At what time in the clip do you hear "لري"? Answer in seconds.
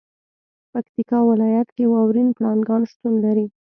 3.25-3.45